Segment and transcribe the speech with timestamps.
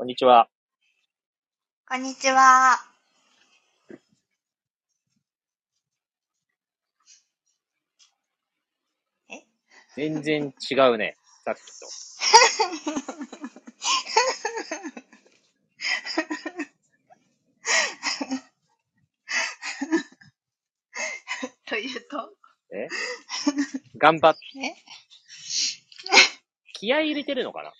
[0.00, 0.48] こんにちは。
[1.88, 2.78] こんにちは。
[9.28, 9.44] え？
[9.96, 11.16] 全然違うね。
[11.44, 11.88] さっきと。
[21.66, 22.36] というと？
[22.72, 22.86] え？
[23.96, 24.74] 頑張っ、え？
[26.74, 27.72] 気合い入れてるのかな？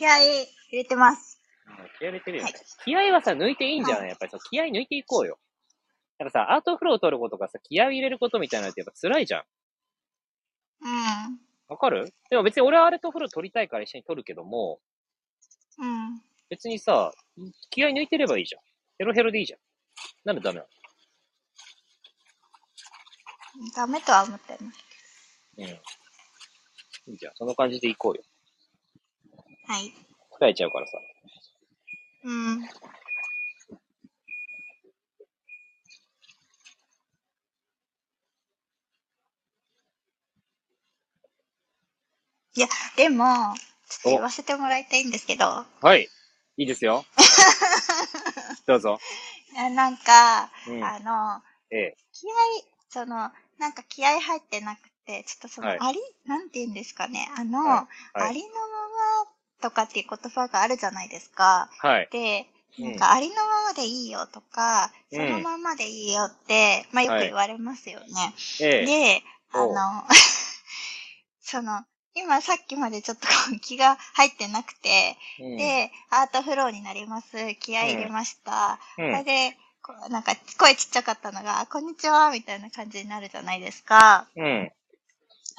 [0.00, 1.38] 気合い入れてます。
[1.98, 2.50] 気合い入れてるよね。
[2.50, 5.38] はい気合はさ、抜いていいんじゃない、はいやっぱりさ、気合抜いていこうよ。
[6.18, 9.42] なんかさ、アートフロー取ることがさ、気合い入れることみたいなのってやっぱ辛いじゃん。
[10.80, 11.38] うん。
[11.68, 12.14] わかる？
[12.30, 14.80] でも別に俺はアートフロー取りたいから一緒に取るけども、
[15.78, 16.22] うん。
[16.48, 17.12] 別にさ、
[17.68, 18.62] 気合抜いてればいいじゃん。
[18.96, 19.60] ヘロヘロでいいじゃん。
[20.24, 20.68] なんでダメなの？
[23.76, 24.78] ダメとは思ってます。
[25.58, 25.64] うん。
[25.66, 27.32] いいじゃん。
[27.34, 28.22] その感じでいこうよ。
[29.70, 29.94] はい。
[30.36, 30.98] 疲れちゃうからさ。
[32.24, 32.60] うん。
[42.56, 46.08] いや、でも、ちょっと言わせてもらいたいんですけど、はい。
[46.56, 47.04] いいですよ。
[48.66, 48.98] どうぞ。
[49.52, 50.84] いやなんか、うん。
[50.84, 51.96] あの、ええ。
[52.12, 52.30] 気合、
[52.88, 57.68] その、なんか気合入ってなくて、ちょっとその、はいあり、なんて言うんですかね、あの、はい
[58.18, 61.68] はいありのままとかっていう言葉があるじゃないですか。
[61.78, 62.08] はい。
[62.10, 62.46] で、
[62.78, 68.06] うんなんかありのままでいいよとか、うんそのままでいいよって、まあよく言われますよね。
[68.60, 68.86] ええ。
[68.86, 70.04] で、あの、
[71.42, 73.26] その、今さっきまでちょっと
[73.60, 77.54] 気が入ってなくて、うん、で、アートフローになります。
[77.56, 78.78] 気合い入れました。
[78.98, 84.28] うんそれで、こうなんか声ちっちゃかったのが、あこんにちはみたいな感じになるじゃないですか。
[84.36, 84.72] うん。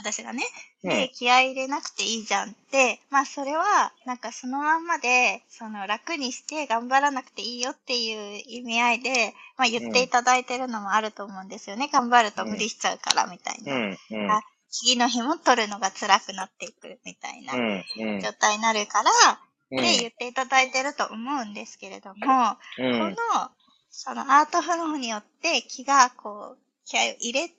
[0.01, 0.43] 私がね。
[0.83, 11.89] うんで、気合い入れなくていいじゃんって、まあそれは、なんかそのまんまで、その楽にして頑張らなくていいよっていう意味合いで、まあ言っていただいてるのもあると思うんですよね。
[11.91, 13.75] 頑張ると無理しちゃうからみたいな。
[13.75, 13.97] うん。
[14.11, 14.31] うん。
[14.31, 17.53] あ次の日も取るのが辛くなっていくみたいな。
[18.21, 22.15] 状態になるから、うんで言っていただいてると思うんですけれども、
[22.77, 22.91] うん。
[22.91, 23.15] この、
[23.89, 27.55] そのアートフローによって気がこう、気合を入れて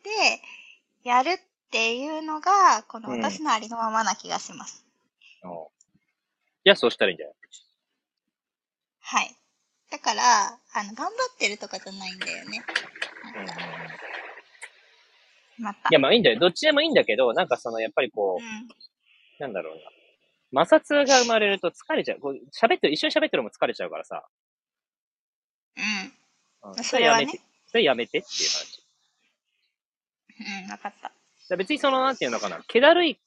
[1.04, 1.38] やるっ
[1.72, 4.86] ていうのが、このうん私のありのままな気がします。
[5.44, 5.70] お
[6.64, 7.34] じゃあそうしたらいいんじゃない？
[9.00, 9.36] はい。
[9.90, 10.22] だから、
[10.74, 12.62] あの、頑張ってるとかじゃないんだよね。
[15.58, 15.88] また。
[15.90, 16.38] いや、まあいいんだよ。
[16.38, 18.68] どっちでもいいんだけど、なんかその、やっぱりこう、うん。
[19.40, 19.76] なんだろう
[20.54, 20.64] な。
[20.66, 22.20] 摩擦が生まれると疲れちゃう。
[22.20, 24.24] こう喋ってる、一緒に喋ってるのも疲れちゃうからさ。
[25.76, 26.70] うん。
[26.70, 27.40] うんそれはねやめて。
[27.66, 28.82] それやめてっていう話。
[30.64, 31.12] うん、わかった。
[31.56, 32.62] 別にその、なんていうのかな。
[32.68, 33.18] 気だるい、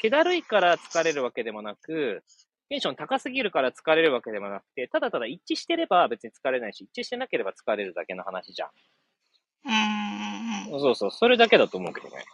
[0.00, 2.22] 気だるいから疲れるわけでもなく、
[2.68, 8.68] テンション高すぎるから疲れるわけでもなくて、ただただ一致してれば別に疲れないし、一致してなければ疲れるだけの話じゃん。
[9.66, 10.74] うーん。
[10.74, 10.80] うん。
[10.80, 12.24] そうそう、それだけだと思うけどね。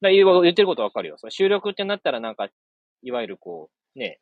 [0.00, 1.16] だから言う言ってることわかるよ。
[1.18, 2.48] その収録ってなったらなんか、
[3.02, 4.20] いわゆるこう、ね、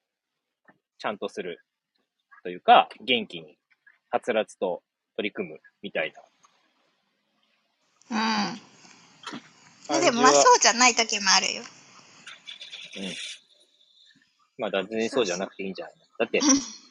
[0.99, 1.61] ちゃんとする
[2.45, 3.59] というか、元気に、
[4.11, 4.83] はつらつと
[5.16, 6.12] 取り組むみたい
[8.10, 8.16] うん。
[8.16, 8.20] うん。
[9.88, 10.00] な。
[10.00, 11.62] でも、まあそうじゃない時もあるよ。
[12.98, 13.04] うん。
[14.58, 15.94] まあ、全然そうじゃなくていいんじゃない？
[15.97, 16.41] のだって、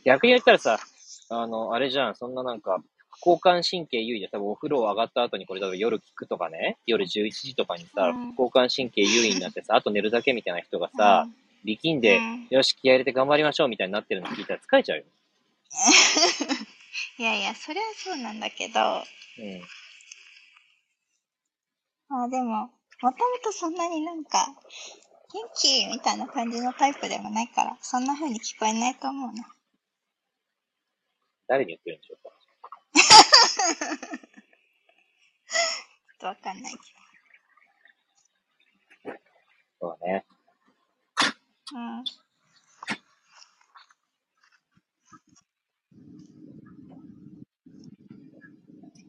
[0.05, 0.79] 逆に言ったらさ、
[1.29, 2.83] あの、あれじゃん、そんななんか、
[3.25, 11.25] 交感神経優位で、多分お風呂上がった後にこれ多分夜聞くとかね、夜11時とかにさ、うん交感神経優位になってさ、あと寝るだけみたいな人がさ、
[11.63, 15.03] 力んで、うんよし、気合い入れて頑張りましょうみたいになってるの聞いたら疲れちゃうよ。
[17.23, 18.81] いやいや、それはそうなんだけど、
[19.39, 19.61] うん。
[22.09, 22.69] まあでも、も
[22.99, 24.45] ともとそんなになんか、
[25.31, 29.47] 元気みたいな感じのタイプでもないから、そんな風に聞こえないと思うな。
[31.47, 32.29] 誰に言ってるんでしょうか？
[36.11, 36.79] ちょっとわかんないけ
[39.79, 40.25] そうだね。
[41.71, 41.77] ど。
[41.77, 42.03] うん。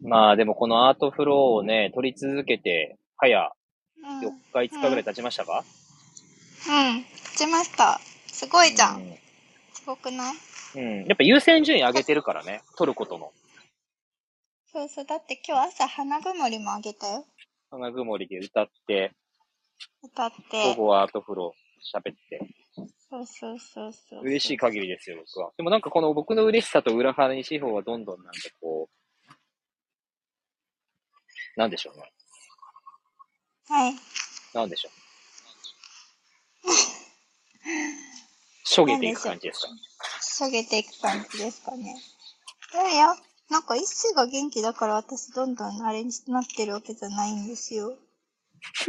[0.04, 3.52] まあでもこのアートフローをね、撮り続けて、早
[3.96, 4.20] うん。
[4.20, 5.64] 4日、5日ぐらい経ちましたか、
[6.68, 6.98] うん。
[6.98, 8.00] 立ちました。
[8.26, 9.00] すごいじゃん。
[9.00, 9.18] うん
[9.72, 10.34] すごくない？
[10.76, 11.04] うん。
[11.04, 12.62] やっぱ優先順位上げてるからね。
[12.78, 13.32] 撮ることの。
[14.72, 15.04] そうそう。
[15.04, 17.26] だって今日朝花曇りもあげたよ。
[17.70, 19.12] 花曇りで歌って、
[20.02, 20.74] 歌って。
[20.74, 22.40] 午後はアートフロー喋って。
[23.10, 24.22] そうそうそうそう。
[24.22, 25.50] 嬉しい限りですよ、僕は。
[25.58, 29.03] でもなんかこの僕の嬉しさと裏腹に司法はどんどんなんかこう、
[31.56, 32.12] なんでしょうね。
[33.68, 33.94] はい。
[34.54, 34.92] なんでしょう。
[38.66, 39.68] しょげていく感じですか？
[40.22, 41.96] しょげていく感じですかね。
[42.72, 43.14] いや、
[43.50, 47.96] なんか一世が元気だから私どんどんあれになってるわけじゃないんですよ。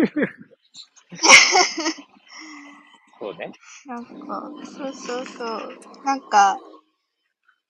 [3.19, 3.51] そうね。
[3.85, 5.79] なんか、そうそうそう。
[6.03, 6.57] なんか、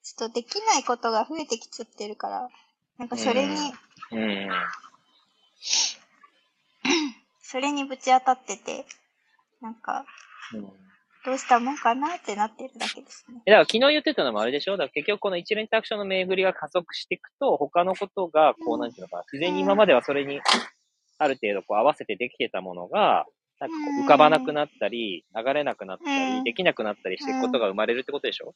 [0.03, 2.49] ちょっとできないことが増えてきちゃってるから。
[2.97, 3.73] なんかそれに、
[4.11, 4.49] うん。
[7.41, 8.85] それにぶち当たってて、
[9.61, 10.05] なんか、
[10.53, 10.71] うん
[11.25, 13.41] どうしたもんかなってなってるだけですね。
[13.47, 14.73] えだから昨日言ってたのもあれでしょ？
[14.73, 20.39] だから結局この一連卓上の巡りが加速していくと、他のことが、こう、なんていうのかな、自然に今まではそれに、
[21.17, 23.25] ある程度こう合わせてできてたものが、
[23.59, 26.43] なんかこう浮かばなくなったり、流れなくなったり、うん。
[26.43, 28.53] できなくなったりしていくことが生まれるってことでしょ？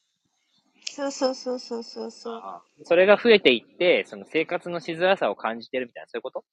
[0.94, 2.42] そうそうそうそうそうそう。
[2.84, 6.44] それが増えていって、その生活のしづらさを感じてるみたいな、そういうこと？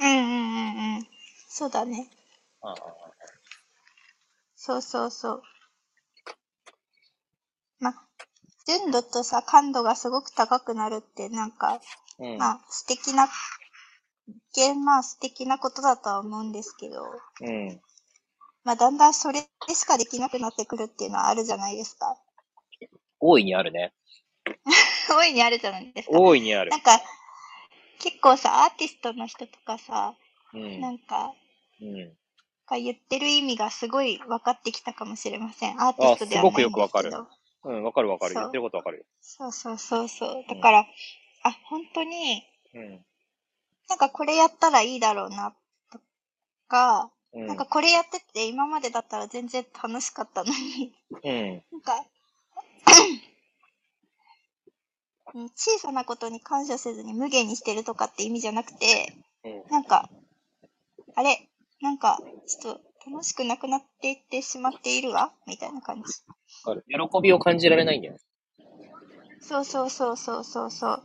[0.00, 1.06] うんうんうんうん。
[1.48, 2.08] そうだね。
[2.62, 2.76] ああ
[4.54, 5.42] そうそうそう。
[7.80, 7.94] ま、
[8.66, 11.80] 純度とさ、感度がすごく高くなるって、なんか、
[12.18, 12.38] うん。
[12.38, 13.28] まあ、素敵な、
[14.54, 17.02] 一見まあ素敵なことだとは思うんですけど、
[17.40, 17.80] うん。
[18.64, 19.40] まあ、だんだんそれ
[19.74, 22.16] しかできなくなってくるっていうのはあるじゃないですか。
[23.22, 23.92] 大いにあるね。
[25.08, 26.18] 大いにあるじゃないですか。
[26.18, 26.76] 大いにあるな。
[26.76, 27.00] んか、
[28.00, 30.16] 結構さ、アーティストの人とかさ、
[30.52, 30.80] うん。
[30.80, 31.32] なんか、
[31.80, 32.16] うん。
[32.68, 35.80] が言ってる意味がすごい分かってきたかもしれません。
[35.80, 37.28] アーティストではないんですけよくわかるど。
[37.64, 38.34] うん、わかるわかる。
[38.34, 39.04] 言ってることわかるよ。
[39.20, 40.44] そうそうそうそう。
[40.48, 40.86] だから、
[41.44, 42.44] あ、本当に、
[42.74, 43.04] うん。
[43.88, 45.54] なんかこれやったらいいだろうな、
[45.92, 46.00] と
[46.66, 47.46] か、うん。
[47.46, 50.92] なんかこれやってて今までだったら全然楽しかったのに、
[51.22, 51.62] うん。
[51.70, 52.04] なんか、うん
[55.54, 59.14] 小さなことに感謝せずに無限にしてるとかって意味じゃなくて、
[59.44, 59.64] うん。
[59.70, 60.10] なんか、
[61.14, 61.48] あれ、
[61.80, 65.32] なんか、ちょっと楽しくなくなっていってしまっているわ？
[65.46, 66.12] みたいな感じ。
[66.88, 68.20] 喜びを感じられないんだよね。
[69.40, 71.02] そうそうそうそうそうそう。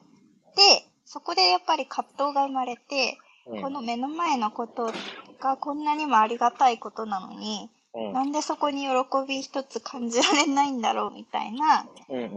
[0.55, 3.61] で、そこでやっぱり葛藤が生まれて、うん。
[3.61, 4.91] この目の前のこと
[5.39, 8.13] がこんなにもありがたいことなのに、うん。
[8.13, 8.89] なんでそこに喜
[9.27, 12.29] び一つ感じられないんだろうみたいなうんうん。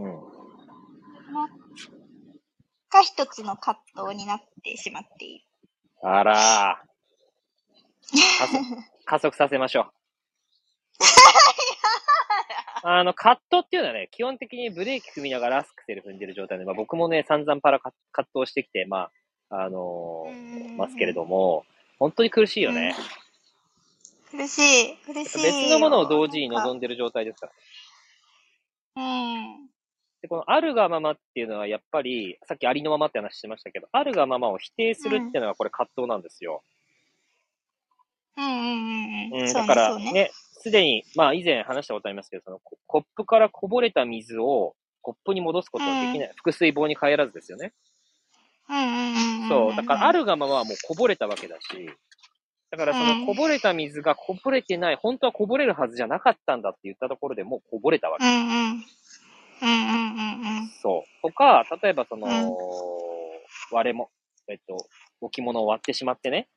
[1.31, 1.47] の
[2.89, 5.45] が一つの葛藤になってしまっている。
[6.03, 6.91] あらー。
[9.05, 9.91] 加速 させましょう。
[12.83, 19.11] あの、カットっていうのはね、基本的にブレーキ踏みながらアスクセル踏んでる状態で、まあ、僕もね、散々パラカ葛藤してきて、ま
[19.51, 21.65] あ、あのーますけれども、
[21.99, 22.95] 本当に苦しいよね。
[24.31, 25.43] 苦しい、苦しい。
[25.43, 27.53] 別のものを同時に望んんでる状態ですから。
[28.95, 29.69] うん。
[30.21, 36.63] で、このあるがままっていうのはやっぱり、さっきありのままって話してましたけど、あるがままを否定するっていうのがこれ葛藤なんですよ。
[38.37, 39.53] うんうんうんうん。
[39.53, 40.13] だからね。
[40.13, 46.31] ね、すでに、まあ以前話したことありますけど、そのココップからこぼれた水をコップに戻すことはできない。
[46.43, 47.73] 腹水棒に帰らずですよね。
[48.69, 49.49] うんうんうんうん。
[49.49, 49.75] そう。
[49.75, 51.89] だからあるがままはもうこぼれたわけだし、
[52.71, 58.25] だからそのこぼれた水がこぼれてない、本当はこぼれるはずじゃなかったんだって言ったところでもうこぼれたわけ。
[58.25, 58.85] うんうん。
[59.61, 61.21] うんうんうんうんそう。
[61.21, 62.91] とか、例えばその、うん
[63.73, 64.09] 割れも、
[64.47, 64.85] えっと、
[65.21, 66.47] 置物を割ってしまってね、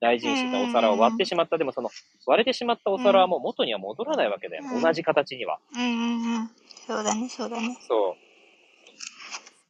[0.00, 1.58] 大事にしてたお皿を割ってしまった。
[1.58, 1.90] でもその、
[2.26, 4.64] 割れてしまったお皿はもう元には戻らないわけだよ。
[4.72, 5.58] うん同じ形には。
[5.74, 5.80] うん。
[5.80, 6.50] うんうんうん。
[6.86, 7.76] そうだね、そうだね。
[7.88, 8.16] そう。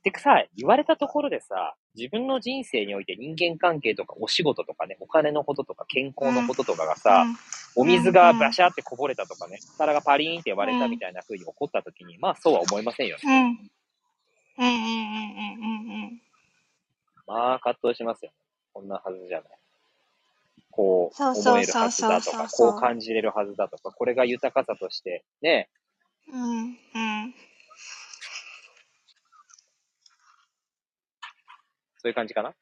[0.05, 7.27] でさ、言われたところでさ、自分の人生において人間関係とかお仕事とかね、お金のこととか健康のこととかがさ、
[7.75, 13.23] お水がバシャってこぼれたとかね、皿がパリーンって割れたみたいな風に起こった時に、まあそうは思いませんよね。
[14.59, 14.65] うん。
[14.65, 14.75] うん。
[14.75, 14.79] うん。
[14.79, 14.79] うん。
[14.79, 15.61] うん。
[15.61, 16.05] うん。
[16.05, 16.23] うん。
[17.27, 18.37] まあ葛藤しますよね。
[18.73, 19.49] こんなはずじゃない。
[20.71, 25.69] こう思えるはずだとか、こう感じれるはずだとか、これが豊かさとして、ね、
[26.33, 26.61] うん。
[26.63, 27.35] うん。
[31.99, 32.55] そういう感じかな？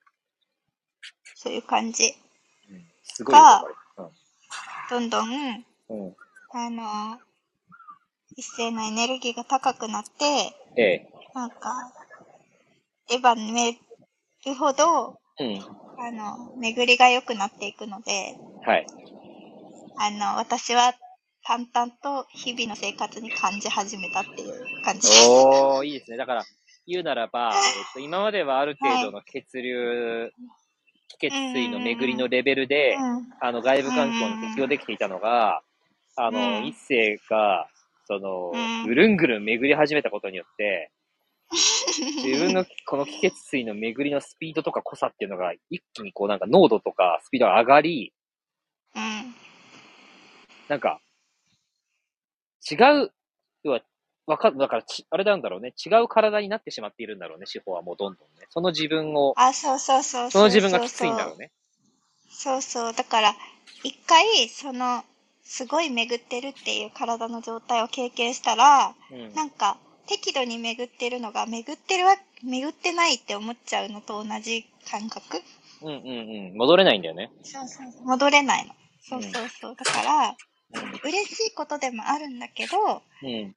[1.34, 2.14] そういう感じ。
[2.70, 3.74] うん、すごいよくわかる。
[4.88, 5.66] どんどん、うん。
[5.88, 6.16] うん。
[6.52, 7.20] あの、
[8.36, 11.08] 一斉のエネルギーが高くなって、ええ。
[11.34, 11.92] なんか、
[13.10, 13.72] エヴァめ
[14.44, 15.60] るほど、うん。
[15.98, 18.86] あの、巡りが良くなっていくので、はい。
[19.98, 20.94] あの、私は
[21.42, 25.08] 淡々と日々の生活に感じ始めたっていう感じ。
[25.08, 26.16] おー、いいですね。
[26.16, 26.44] だから、
[26.86, 30.30] 言うならば、えっと、今まではある程度の血流、
[31.08, 33.26] 気血水の巡りのレベルで、うん。
[33.40, 35.62] あの、外部環境に適応できていたのが、
[36.16, 37.68] あの、うん一世が、
[38.06, 40.90] そのうん、ぐるんぐるん巡り始めたことによって、
[42.24, 48.12] 自分のこの気血水の巡りのスピードとか濃さっていうのが、一気にこうなんか濃度とかスピードが上がり、
[48.94, 49.34] うん。
[50.68, 51.00] なんか、
[52.68, 52.74] 違
[53.04, 53.12] う、
[54.26, 55.72] わかだからち、あれなんだろうね。
[55.84, 58.46] 違う体になってしまっているんだろうね、志保はもうどんどんね。
[58.50, 61.52] その自分を、あ、そうそうそうその自分がきついんだろうね。
[62.28, 62.92] そうそう。
[62.92, 63.36] だから、
[63.84, 65.04] 一回、その、
[65.44, 69.34] すごい巡ってるっていう体の状態を経験したら、うん。
[69.34, 75.40] なんか、適度に巡ってるのが、巡ってるわ、巡ってないって思っちゃうのと同じ感覚
[75.82, 75.94] うんうん
[76.50, 76.56] うん。
[76.56, 77.30] 戻れないんだよね。
[77.44, 78.04] そうそう。
[78.04, 78.74] 戻れないの。
[79.00, 79.76] そうそうそう。
[79.76, 80.34] だから、う
[81.04, 83.26] 嬉しいことでもあるんだけど、ん。
[83.26, 83.56] うん。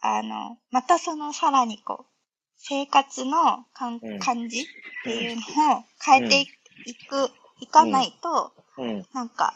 [0.00, 2.12] あの、またそのさらにこう、
[2.56, 4.64] 生活のかんうん感じっ
[5.04, 7.30] ていうのを変えていく、
[7.60, 9.06] いかないと、うん。
[9.12, 9.54] なんか、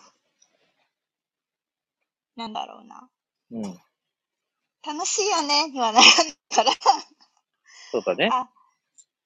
[2.37, 3.09] なんだろうな。
[3.53, 3.81] うん。
[4.87, 6.11] 楽しいよねにはならん
[6.51, 6.73] から、
[7.91, 8.29] そうだね。
[8.31, 8.49] あ、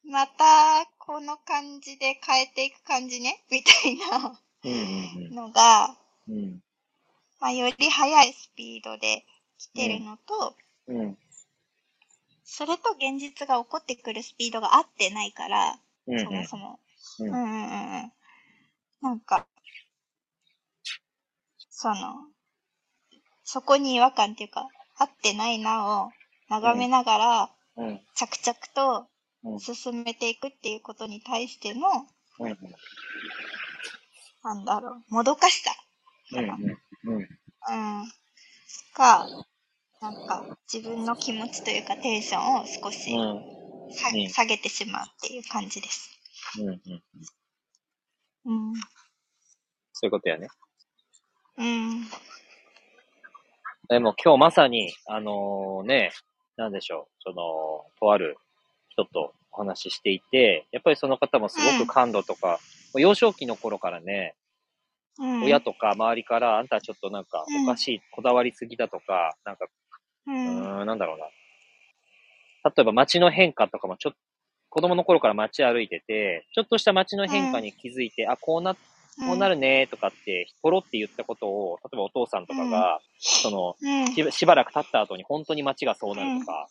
[0.04, 5.96] またこの感じで変えていく感じねみたいなうんうんのが、
[6.28, 6.34] うん。
[6.34, 6.60] うん。
[7.40, 9.24] まあ、より速いスピードで
[9.58, 10.54] 来てるのと、
[10.88, 11.18] うん。
[12.44, 16.18] それと現実が起こってくるスピードが合ってないから、うん。
[16.18, 16.80] そもそも。
[17.20, 18.12] ううんんうんうんうん。
[19.02, 19.46] なんか、
[21.68, 21.96] その、
[23.44, 26.12] そこに違和感っていうか、合ってないなを
[26.48, 28.00] 眺めながら、うん。
[28.14, 29.08] 着々と
[29.44, 29.60] うん。
[29.60, 31.80] 進めていくっていうことに対しての、
[32.40, 32.56] うん。
[34.42, 35.70] なんだろう、もどかしさ
[36.34, 36.44] うん。
[36.44, 37.28] うん。
[37.68, 38.12] うん。
[38.96, 39.26] が、
[40.00, 43.44] なんか、自分の気持ちというかテンションを少しうん。
[44.30, 46.10] 下げてしまうっていう感じです。
[46.60, 46.68] うん。
[46.68, 46.80] うん。
[48.44, 48.74] うん。
[49.92, 50.48] そういうことやね。
[51.56, 52.04] うん。
[53.88, 56.12] でも今日まさに、あのね、
[56.56, 58.36] なんでしょう、その、とある
[58.90, 62.60] 人とお話ししていて、やっぱりその方もすごく感度とか、
[62.94, 64.36] 幼少期の頃からね、
[65.18, 65.42] うん。
[65.44, 69.66] 親とか周りから、あんたちょっとなんかうんおかしい、こだわりすぎだとか、なんか、
[70.28, 70.80] う。
[70.80, 71.26] うんなんだろうな。
[72.64, 74.18] 例えば街の変化とかもちょっと、
[74.70, 78.80] 子供の頃から街歩いてて、ちょっとした街の変化に気づいて、あ、こうな、こ
[79.32, 79.54] うなる。
[79.54, 84.06] るねとかって、ポロって言ったことを、例えばお父さんとかが、その、うん。
[84.12, 86.68] ししばらく経った後に本当に街がそうなるとか、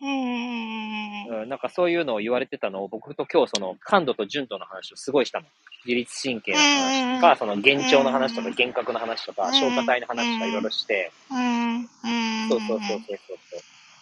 [0.00, 1.48] うん。
[1.48, 5.46] なんかそういうのを言われてたのを僕と今日その感度と純度の話をすごいしたの。
[5.84, 11.10] 自律神経の話とか、その幻聴の話とかうん幻覚の話とか、うん消化体の話とかいろいろして。
[12.48, 13.38] そうそうそうそうそう。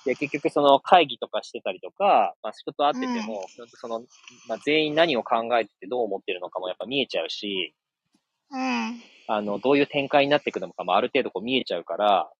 [0.06, 4.00] で、結局その会議とかしてたりとか、まあ人と会ってても、その、
[4.48, 7.74] まあ全員何を考えててどう思ってるのかもやっぱ見えちゃうし、
[8.50, 9.00] うん。
[9.28, 12.30] あの、どういう展開になっていくのかもある程度こう見えちゃうから、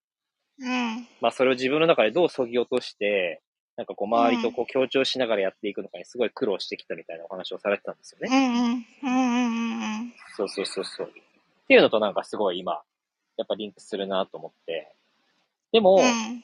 [0.61, 1.09] うん。
[1.21, 3.43] まあそれを自分の中でどう削ぎ落として、
[3.77, 8.85] なんかこう周りとこう協調しながらやっていくのかにすごい苦労してきたみたいなお話をされてたんですよね。
[9.03, 9.11] うん。
[9.11, 9.19] うん。
[9.19, 10.01] うん。
[10.01, 10.13] うん。
[10.37, 11.09] そうそうそうそう。
[11.09, 11.13] っ
[11.69, 12.81] ていうのとなんかすごい今、
[13.37, 14.93] やっぱリンクするなと思って。
[15.73, 16.43] でも、うん。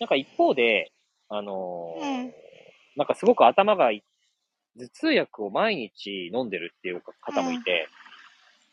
[0.00, 0.92] なんか一方で、
[1.28, 2.32] あのーうん
[2.96, 4.02] なんかすごく頭がい、
[4.78, 7.88] 頭痛薬を毎日飲んでるっていう方もいて、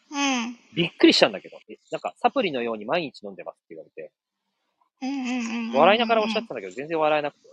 [0.09, 0.55] うん。
[0.73, 4.11] びっくりしたんだけど、えなんかサプリのように毎日飲んでますって言われて、
[5.01, 5.69] うん。
[5.69, 5.77] うん。
[5.77, 7.52] 笑いながらおっしゃってたんだけど、全然笑えなくて。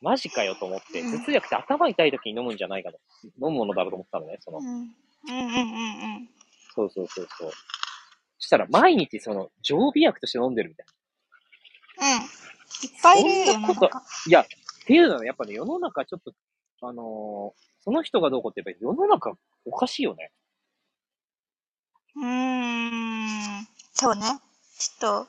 [0.00, 2.98] マジかよと思って、頭痛薬って頭痛い時に飲むんじゃないかと。
[3.24, 4.62] 飲むものだろうと思ったのね、そのう。
[4.62, 4.66] ん。
[4.66, 4.94] うん。
[5.28, 5.34] うん。
[5.34, 5.36] う
[6.20, 6.28] ん。
[6.74, 7.50] そうそうそうそう。
[7.50, 10.86] そしたら毎日その常備薬として飲んでるみたい
[11.98, 12.16] な。
[12.16, 12.22] うん。
[12.22, 12.30] いっ
[13.02, 13.90] ぱいいるよ。
[14.26, 14.46] いや、っ
[14.86, 16.32] ていうのはやっぱね、世の中ちょっと、
[16.82, 19.32] あのーその人がどうこうってやっぱり世の中
[19.64, 20.30] おかしいよね。
[22.14, 23.66] うーん。
[23.94, 24.22] そうね。
[24.78, 25.28] ちょっと、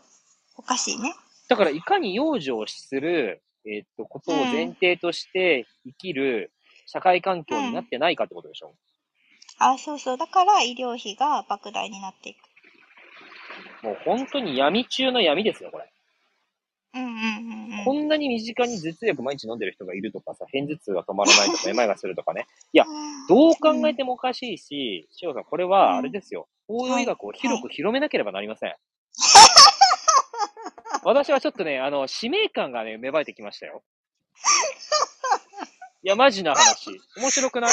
[0.58, 1.14] おかしいね。
[1.48, 6.52] だからいかに養生する、えーっと、ことを前提として生きる
[6.88, 8.74] 社会環境になってないかってことでしょ？
[9.60, 10.18] あ、そうそう。
[10.18, 12.38] だから医療費が莫大になっていく。
[13.84, 15.92] もう本当に闇中の闇ですよ、これ。
[16.94, 17.14] うんうんう
[17.76, 17.86] んうん。
[17.86, 22.48] こんなに身近に頭痛薬毎日飲んでる人がいるとかさ、片頭痛が止まらないとか、 めまいがするとかね。
[22.74, 22.86] いや
[23.30, 26.48] どう考えてもおかしいし、塩さん、これはあれですよ。
[26.68, 28.76] 東洋医学を広く広めなければなりません。
[31.04, 33.84] 私はちょっとね、あの、使命感がね、芽生えてきましたよ。
[36.04, 36.90] いや、マジな話。
[37.18, 37.72] 面白くない？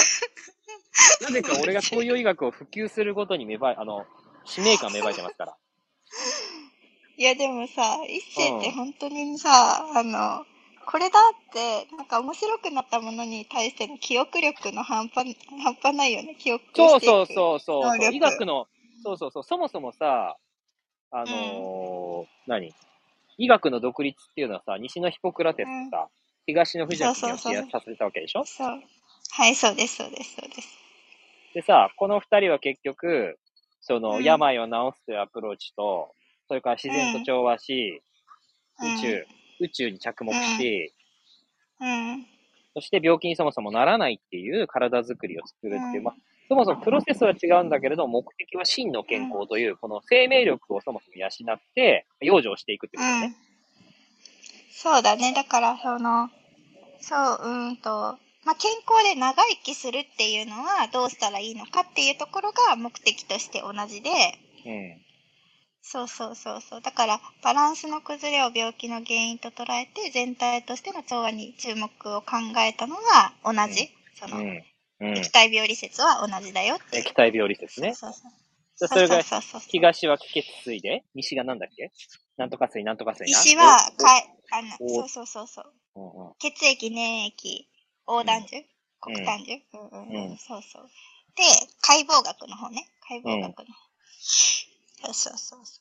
[1.23, 4.05] なぜか俺が東洋医学を普及することに芽生え、あの、
[4.45, 5.57] 使命感芽生えてますから。
[7.17, 8.75] いやでもさ、一世ってうん。
[8.75, 10.45] 本当にさ、あの、
[10.87, 18.69] これだって、なんか面白くなったものに対しての記憶力の半端、半端ないよね、記憶そうそうそうそう医学の、
[19.03, 20.37] そうそうそう、そもそもさ、
[21.11, 21.98] あのー
[22.47, 22.73] 何？
[23.37, 26.09] 医学の独立っていうのはさ、西のヒポクラテスとさ、
[26.47, 27.55] 東の富士にそうそうそう。
[27.55, 28.45] やさせたわけでしょ？
[28.45, 28.83] そう。
[29.31, 30.69] はい、そうです、そうです、そうです。
[31.55, 33.39] でさ、この二人は結局、
[33.81, 34.25] その、うん。
[34.25, 36.15] 病を治すというアプローチと、
[36.49, 38.03] それから自然と調和し、
[38.81, 39.27] 宇宙、
[39.61, 40.93] 宇宙に着目し、
[41.81, 42.27] うん。
[42.75, 46.05] そして病気にそもそもならないっていう体づくりを作るっていう、うん。
[46.05, 46.15] まあ、
[46.49, 53.37] そもそもプロセスは違うんだけれど、目的は真の健康という、この生命力をそもそも養って、養生していくってことだね。
[54.71, 55.35] そうだね。
[55.35, 56.31] だから、その、
[57.01, 64.11] そう、うーんと、まあ、健康で長生きするっていうのはどうしたらいいのかっていうところが目的として同じで、
[64.65, 65.03] うん。
[65.83, 66.81] そうそうそうそう。
[66.81, 73.91] だから、バランスの崩れを病気の原因と捉えて、全体としての調和に注目を考えたのは同じ。
[74.15, 74.68] その、うん。
[75.01, 75.19] うん。
[75.19, 76.99] 液体病理説は同じだよって。
[76.99, 77.95] 液体病理説ね。
[77.95, 78.33] そうそうそう。
[78.87, 81.91] あそれがそうそうそうそう東は気血水で、西がなんだっけ？
[82.37, 83.39] なんとか水、なんとか水な？
[83.41, 85.73] 石は、かい、あの、おそうそうそうそう。
[85.95, 87.69] おうんうん血液、粘液、
[88.07, 88.65] 横断樹、うん
[89.01, 90.89] 黒炭樹、うんうんうんうんそうそう。
[91.37, 91.43] で、
[91.81, 92.89] 解剖学の方ね。
[93.09, 93.65] 解剖学の方。
[94.21, 95.81] そうそうそうそ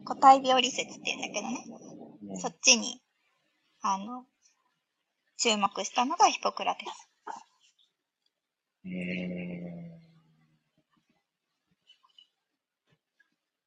[0.00, 0.04] う。
[0.04, 1.64] 個体病理説って言うんだけどね。
[2.30, 3.00] うんそっちに、
[3.82, 4.24] あの、
[5.36, 7.08] 注目したのがヒポクラテス。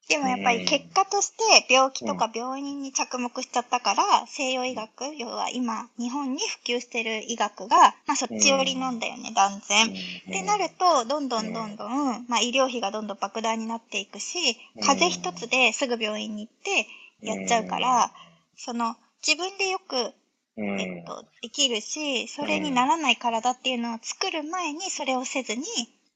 [0.08, 9.88] でもやっぱり結果として病気とか病人に着目しちゃったから、西洋医学、要は今日本に普及してる医学が、まあそっち寄りなんだよね、断然。
[9.88, 9.92] っ
[10.32, 16.88] てなると、どんどんどんどん、まあ医療費がどんどん莫大になっていくし、風邪一つですぐ病院に行って
[17.22, 18.14] やっちゃうから、
[18.56, 18.96] その
[19.28, 20.14] 自分でよく、うん
[20.58, 25.64] えっと、できるし、それにならない体っていうのを作る前にそれをせずに、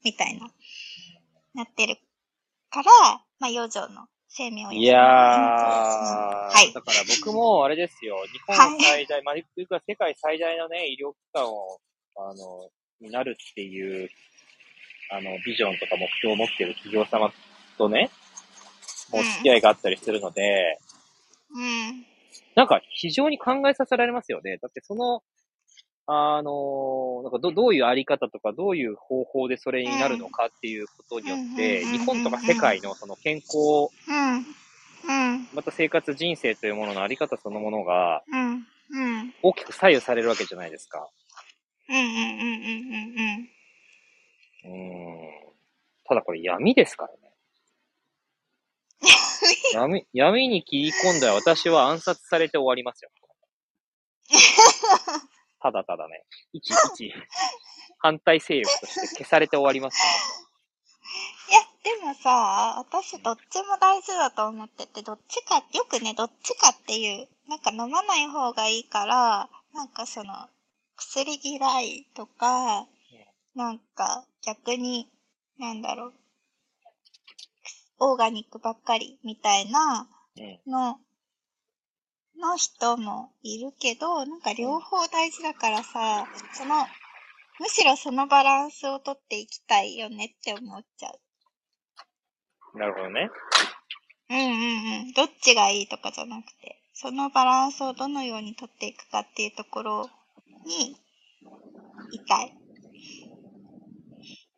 [0.04, 0.50] みたいな、
[1.54, 1.96] なってる
[2.70, 2.90] から、
[3.38, 6.72] まあ養生の生命をいやー、はい。
[6.72, 11.80] だから僕もあれですよ、 日本最大、まあ、いくら世界最大のね、医療機関を、
[12.16, 12.70] あの、
[13.00, 14.10] になるっていう、
[15.10, 17.32] あの、ビジョンとか目標を持っている企業様
[17.78, 18.10] とね、
[19.12, 20.78] お付き合いがあったりするので、
[21.54, 22.11] うん。
[22.54, 24.58] なんか非常に考えさせられますよね。
[24.58, 25.22] だってその、
[26.06, 33.88] あの、なんかどどういうあり方とか、どういう方法でそれになるのかっていうことによって、うん日本とか世界のその健康。
[35.54, 38.22] また生活人生というもののあり方そのものが。
[39.42, 41.08] 大きく左右されるわけじゃないですか。
[44.64, 45.20] うん。
[46.04, 47.31] ただこれ闇ですからね。
[49.72, 53.10] 闇、闇に切り込んだら私は暗殺されて終わりますよ。
[55.60, 57.12] ただただね、一、一、
[57.98, 59.98] 反対勢力として消されて終わります
[61.48, 70.48] いや、でもさ、私どっちも大事だと思ってて、どっちか、よくね、どっちかっていう、なんか飲まない方がいいから、なんかその、
[70.96, 72.86] 薬嫌いとか、
[73.54, 75.10] なんか逆に、
[75.58, 76.14] なんだろう、
[78.04, 80.72] オーガニックばっかりみたいなうん。
[80.72, 80.98] の、
[82.36, 86.74] の人もいるけど、なんか両方大事だからさ、その、
[87.60, 92.78] むしろそのバランスをとっていきたいよねって思っちゃう。
[92.78, 93.30] なるほどね。
[94.30, 95.12] うんうんうん。
[95.12, 100.10] どっちがいいとかじゃなくて、そのバランスをどのようにとっていくかっていうところ
[100.66, 100.96] に、
[102.10, 102.61] いたい。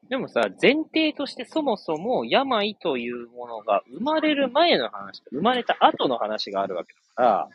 [0.09, 7.49] でもさ、前提としてそもそも病というものが生まれる前の話と生まれた後の話があるわけだから、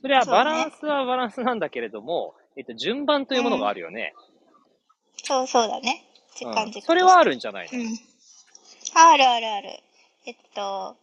[0.00, 4.14] それはバランスはバランスなんだけれども、えっと、順番というものがあるよね。
[5.24, 6.04] そうそうだね。
[6.36, 7.78] 時間うん軸、それはあるんじゃないの？
[7.78, 7.98] うん。
[8.94, 9.68] あるあるある。
[10.26, 10.96] えっと、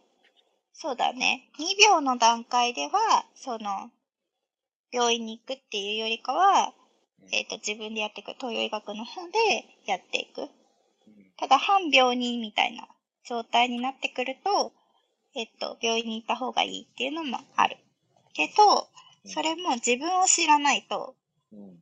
[0.72, 1.48] そうだね。
[1.58, 3.90] 2秒の段階では、その、
[4.90, 6.72] 病院に行くっていうよりかは、
[7.32, 10.48] えっと、自分でやっていく、東洋医学の方でやっていく。
[11.38, 12.86] ただ、半病人みたいな
[13.24, 14.72] 状態になってくると、
[15.34, 17.76] えっと、病院に行った方がいいっていうのもある。
[18.34, 18.88] けど、
[19.24, 21.14] それも自分を知らないと、
[21.52, 21.78] うん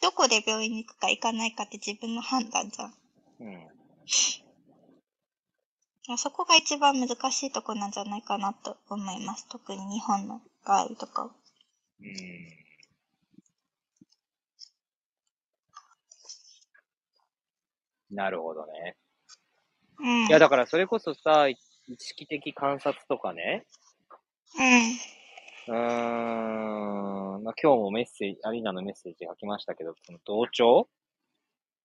[0.00, 2.94] どこで病院に行くか行かないかって自分の判断じゃん。
[3.40, 3.50] う
[6.14, 6.16] ん。
[6.16, 9.46] そこが一番難しいとこなんじゃないかなと思います。
[9.48, 11.30] 特に日本の場合とかは。
[12.00, 12.67] うん。
[18.10, 18.96] なるほどね。
[20.00, 20.26] うん。
[20.26, 21.56] いや、だからそれこそさ、意
[21.98, 23.66] 識的観察とかね、
[25.68, 25.74] うん。
[25.74, 30.88] うーん、まあ、今日もメッセージ、アリーナのメッセージ書きましたけど、その同調？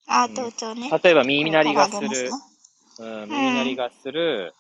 [0.08, 0.90] あ、うん同調ね。
[1.04, 2.32] 例えば耳鳴りがする
[3.00, 4.54] うん、耳鳴りがする、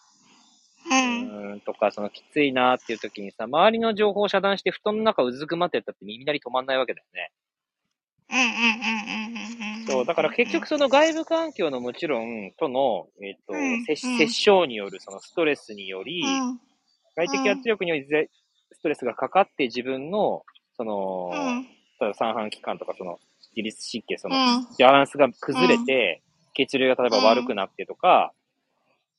[0.89, 7.31] ねうん、とか、そのきついなっていう時にさ、周りの情報を遮断して布団の中うずくまってったって耳鳴り止まんないわけだよね。
[9.87, 14.17] そう、だから結局その外部環境のもちろん、との、えっ、と、うん接うん。
[14.17, 16.59] 接触によるそのストレスにより、うん。
[17.15, 18.29] 外的圧力によりぜ
[18.71, 20.43] ストレスがかかって自分の、
[20.77, 21.61] その、うん。
[21.99, 23.19] 例えば三半規管とかその
[23.55, 24.67] 自律神経、その、うん。
[24.79, 26.21] バランスが崩れて、
[26.53, 28.33] 血流が例えば悪くなってとか、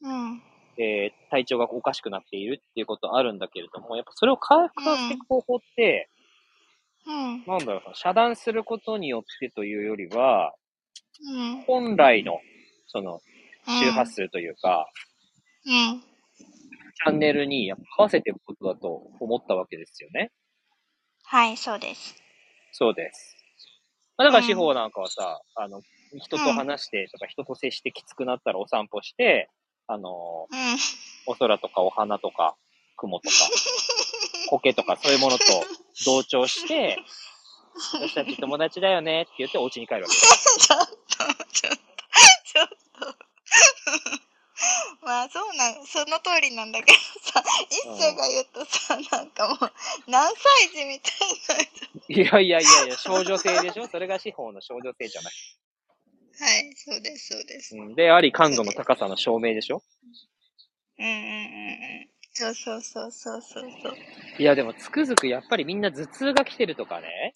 [0.02, 0.42] うん。
[0.76, 6.08] えー体調がおかしくなっているっていうことあるんだけれども、やっぱそれを回復させていく方法って、
[7.06, 10.54] うんなんだろう、遮断することによってというよりは、
[11.20, 12.40] うん本来の、
[12.86, 13.20] その、
[13.66, 14.90] 周波数というか、
[15.66, 16.00] うん
[16.96, 20.30] チャンネルにやっぱ合わせていくことだと思ったわけですよね。
[21.24, 22.14] はい、そうです。
[22.72, 23.36] そうです。
[24.16, 25.82] まあだからうん司法なんかはさ、あの、
[26.18, 29.50] 人と話してとか、人と接してきつくなったらお散歩して、
[29.86, 30.78] あの、うん。
[31.26, 32.56] お空とかお花とか、
[32.96, 33.34] 雲とか、
[34.50, 35.44] 苔とかそういうものと
[36.04, 36.98] 同調して、
[37.92, 40.58] 私たち友達だよねって言ってお家に帰るわけです。
[40.58, 40.94] ちょっと、
[41.52, 41.76] ちょっと、
[42.44, 42.74] ちょっと。
[45.02, 49.72] まあ、そうなん、その通りなんだけどさ、一世が言うとさ、なんかもう、
[50.06, 51.10] 何歳児みた
[51.54, 52.22] いな。
[52.22, 53.88] いやいやいやいや、少女性でしょ？
[53.88, 55.32] それが司法の少女性じゃない。
[56.40, 57.76] はい、そうです、そうです。
[57.76, 59.82] うん、で、あり感度の高さの証明でしょ？
[60.98, 62.13] うんうんうんうん。
[62.34, 63.94] そうそうそうそうそうそう。
[64.38, 67.34] いや、でもつくづくやっぱりみんな頭痛が来てるとかね、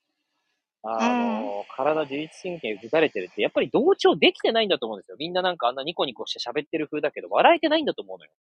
[0.83, 1.09] あ
[1.43, 5.17] の、体自律神経打たれてるって、やっぱり同調できてないんだと思うんですよ。
[5.19, 8.31] みんななんかあんなニコニコして喋ってる風だけど、笑えてないんだと思うのよ。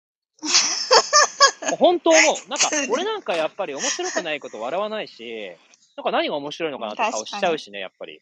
[1.79, 2.17] 本当の、
[2.49, 5.53] なんか、俺なんかやっぱり面白くないこと笑わないし、
[5.97, 8.21] なんか何が面白いのかなって顔しちゃうしね、やっぱり。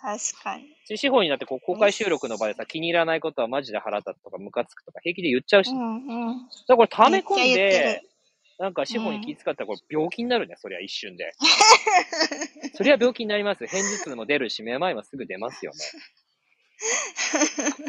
[0.00, 0.96] 確かに。
[0.96, 6.48] 司法になってこう公開収録の場でさ、気に入らないことはマジで腹立つとかムカつくとか平気で言っちゃうし、だかうんうん。
[6.68, 8.08] らこれ溜め込んでる、
[8.58, 11.32] なんか司法に気遣ったらこれ病気になるね、そりゃ一瞬で。
[12.74, 13.66] そりゃ病気になります。
[13.66, 15.78] 片頭痛も出るし、めまいもすぐ出ますよね。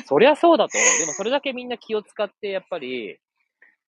[0.06, 1.00] そりゃそうだと思う。
[1.00, 3.20] でもそれだけみんな気を使って、やっぱり、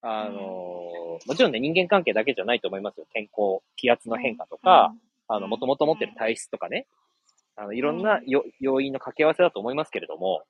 [0.01, 3.07] あのーもちろんね、人間関係だけじゃないと思いますよ。
[3.11, 4.95] 健康、気圧の変化とか、
[5.27, 6.87] あの、もともと持ってる体質とかね、
[7.59, 10.43] あの、いろんなよ要因の掛け合わせだと思いますけれども、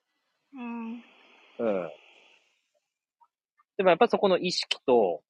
[0.54, 0.92] うん。
[0.94, 1.92] うん。
[3.78, 5.24] でもやっぱそこの意識と、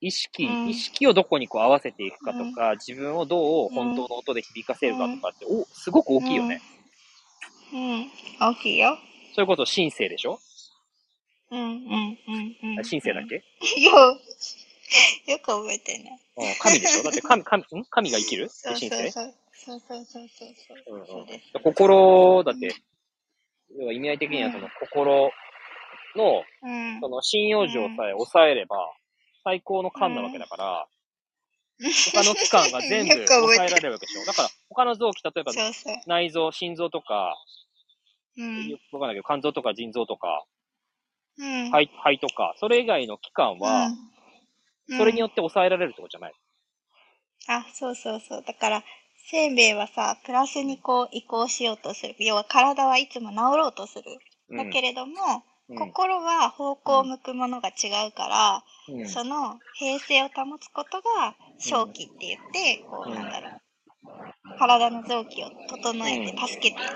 [0.00, 6.62] 意識、うん意識をどこにこう合わせていくかとか、自分をどう本当の音で響かせるかとかって、お、すごく大きいよね。
[7.72, 7.80] うん。
[7.80, 8.10] うん。
[8.40, 8.96] 大きいよ。
[9.34, 10.38] そういうこと、神聖でしょ、
[11.50, 12.80] うんうんうんうん。
[12.80, 13.36] あ神聖だっけ、
[13.82, 14.20] よ、
[15.26, 16.18] よく覚えてね。
[16.36, 17.02] うん、神でしょ？
[17.02, 17.84] だって神、神、ん？
[17.84, 18.44] 神が生きる？
[18.44, 19.34] ってそう神聖そうそう。
[19.64, 20.48] そうそうそうそう
[20.86, 20.94] そう。
[20.94, 21.52] うんうんそうです。
[21.62, 22.74] 心、だって、
[23.78, 25.30] 要は意味合い的にはその心
[26.16, 27.08] の、うんそ。
[27.08, 28.76] の信用状さえ抑えれば、
[29.44, 30.86] 最高の官なわけだから、
[31.78, 33.76] 他の器官が全部抑えら。
[33.76, 35.52] れるわけでしょ だから、他の臓器、例えば。
[36.06, 37.36] 内臓、心臓とか、
[38.38, 38.68] うん。
[38.68, 40.44] よくわかんないけど、肝臓とか腎臓とか、
[41.38, 41.70] うん。
[41.70, 43.88] 肺、肺とか、それ以外の器官は、
[44.88, 46.32] うん、それによっって抑えられるってことじゃない？
[46.32, 46.38] て。
[47.48, 48.42] あ、そうそうそう。
[48.42, 48.84] だから、
[49.28, 52.14] せんべいはさ、プラスにこう移行しようとする。
[52.20, 54.04] 要は体はいつも治ろうとする。
[54.50, 54.56] うん。
[54.56, 55.14] だけれども、
[55.68, 55.76] うん。
[55.76, 59.08] 心は方向を向くものが違うから、うん。
[59.08, 64.58] その平静を保つことが正気って言って、こううんなんだろう。
[64.58, 66.86] 体の臓器を整えて助けてい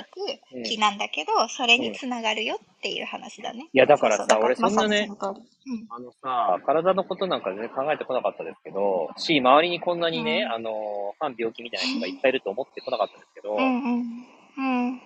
[0.63, 3.69] く気なんだけど、それにつながるよっていう話だね。
[3.73, 5.09] いやだからさそうそう俺そんなね
[5.91, 14.27] あのさ、体のことなんか全然考えてこなかったですけど、し、周りにこんなにね、うんあの、反病気みたいな人がいっぱいいると思ってこなかったんですけど、うんうん。
[14.57, 15.01] うん。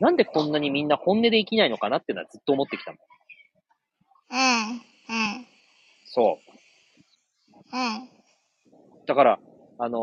[0.00, 2.98] なんでこんなにみんな本音で生きないのかなっていうのはずっと思ってきたの。
[4.30, 4.70] うん。
[4.70, 5.46] うん。
[6.06, 6.52] そう。
[7.72, 8.08] うん。
[9.06, 9.38] だから、
[9.78, 9.98] あの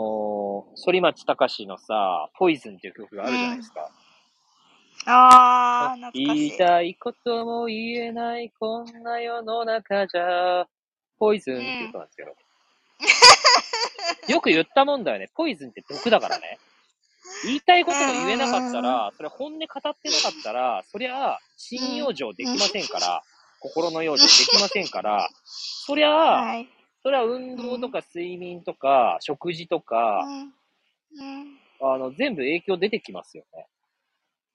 [0.76, 3.90] ー、反町隆史のさ、ポイズンっていう曲があるじゃないですか。
[5.12, 6.58] あー、懐か言いしい。
[6.58, 10.68] たいことも言えないこんな世の中じゃ、
[11.18, 12.36] ポイズンっていうことなんですけど。
[14.34, 15.30] よく言ったもんだよね。
[15.34, 16.60] ポイズンって毒だからね。
[17.46, 19.68] 言いたいことが言えなかったら、それ本音語っ
[19.98, 23.24] てなかったら、そりゃ、信用上できませんから、
[23.60, 26.70] 心の養生できませんから、そりゃ、はい。
[27.02, 30.28] それは運動とか睡眠とか食事とか。
[31.82, 33.66] あの、全部影響出てきますよね。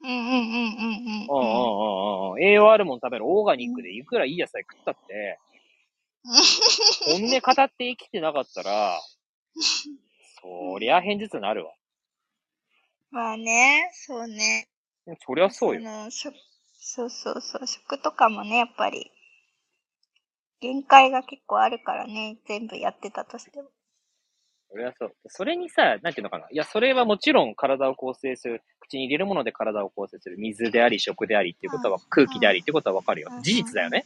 [0.05, 1.27] うんうんうんうんうん。
[1.29, 2.43] うんうんうんうん。
[2.43, 5.39] 栄養あるもん食べるオーガニックでいくらいい野菜食ったって、
[7.05, 9.01] 本音語って生きてなかったら、
[10.43, 11.73] そりゃ偏頭痛なるわ。
[13.11, 14.69] まあね、そうね。
[15.27, 15.81] そりゃそうよ。
[15.81, 16.35] の食
[16.81, 19.11] そうそうそう、食とかもね、やっぱり、
[20.61, 23.71] 限界が結構あるからね、全部やってたとしても。
[24.75, 25.15] それはそう。
[25.29, 26.47] それにさ、なんていうのかな。
[26.51, 30.37] いや、それはもちろん体を構成する、口に入れるもので体を構成する。
[30.37, 33.39] 水であり、食でありっていうことは、うん空気でありっていうことはわかるよう。
[33.39, 34.05] ん事実だよね。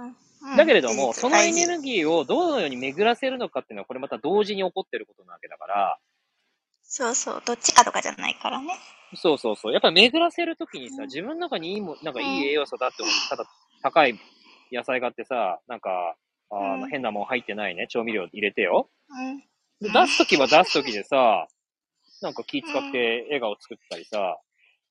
[0.00, 0.16] うん
[0.56, 5.98] だけれども、そのエネ大ルギーをどのように巡らせるのかっていうのは、これまた同時に起こってることなわけだから、
[6.84, 8.72] 事そうそう、どっちかとかじゃないからね。
[9.16, 9.72] そうそうそう。
[9.72, 13.44] やっぱり巡らせるときにさ、うん自分の中にいいも、なんかいうんい栄養素だって思って、ただ
[13.82, 14.18] 高い
[14.70, 16.16] 野菜があってさ、なんか、
[16.50, 18.88] あのうん変なもん入ってないね、調味料入れてよ。
[19.08, 19.42] うん。
[19.80, 21.46] でうん出すときは出すときでさ、
[22.22, 24.38] なんか気使って笑顔作ったりさ、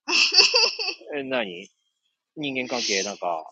[1.16, 1.70] え、何？
[2.38, 3.50] 人間関係なんか、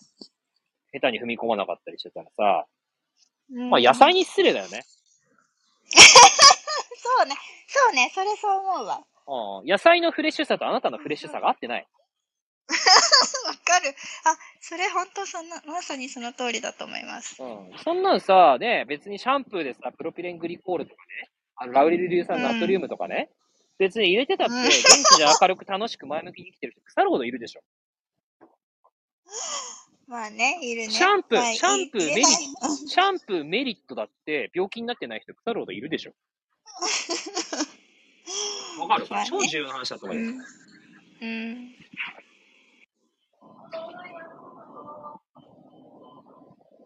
[0.91, 2.67] 下手に踏み込まなかったりしてたらさ、
[3.49, 4.83] まあ野菜に失礼だよね。
[5.93, 7.35] そうね、
[7.67, 9.03] そうね、それそう思うわ。
[9.61, 9.67] うん。
[9.67, 11.87] 野菜のフレッシュさとあなたのフレッシュさが合ってない。
[13.47, 13.95] わかる。
[14.25, 17.41] あ、それ本当その、まさにその通りだと思います。
[17.41, 17.71] うん。
[17.83, 23.29] そんなんさ、ね、別にシャンプーでさ、プロピレングリコールとかね、あのラウリル硫酸ナトリウムとかね、
[23.77, 27.61] 別に入れてたって、うん元気で明るく楽しく前向きに生きてる人腐るほどいるでしょ。
[30.07, 30.89] まあね、いるね。
[30.89, 32.25] シャンプーまあシャンプーいいメリ
[32.87, 36.13] シャンプーメリットだって、病気になってない人腐るほどいるでしょ。
[38.79, 40.21] わかるまあね超重要な話だと思うよ。
[40.21, 40.39] うん。
[41.21, 41.75] うん。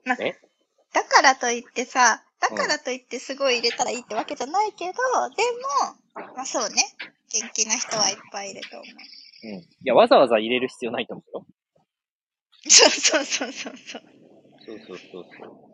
[0.05, 0.39] まあえ、
[0.93, 5.43] だからといってさ、だからといってすごい入れたらいいってわけじゃないけど、で
[6.21, 6.83] も、まあそうね、
[7.33, 9.47] 元気な人はいっぱいいると思う。
[9.47, 9.59] うん。
[9.59, 11.45] いや、わざわざ入れる必要ないと思うよ。
[12.69, 14.01] そうそうそうそうそう。
[14.65, 15.67] そうそうそうそう。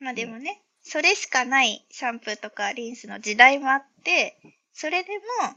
[0.00, 4.38] まあでもね、それしかないシャンプーとかリンスの時代もあって、
[4.72, 5.10] それで
[5.42, 5.54] も、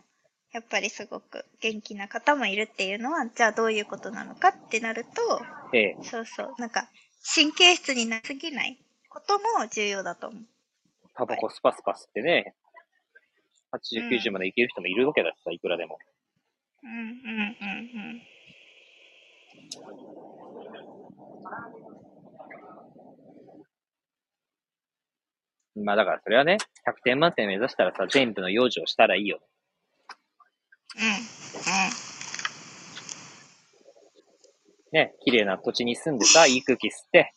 [0.58, 5.39] やっぱりすごく元気な方もいるっていうのは、じゃあどういうことなのかってなると、
[5.72, 5.98] ええ。
[6.02, 6.89] そうそう、なんか
[7.36, 8.76] 神経質になりすぎない
[9.08, 10.41] ことも重要だと思う。
[11.13, 12.56] タバコスパスパスってね、
[13.72, 16.00] 80、うん90までいける人もいるわけだしさ、いくらでも。
[16.82, 16.98] うんうん
[25.76, 29.39] うんまあだからそれはね、100点満点目指したらさ、全部の養生をしたらいいよ。
[30.95, 31.04] うん。
[31.04, 31.17] うん。
[34.91, 37.34] ね、綺麗な土地に住んでさ、いい空気吸って、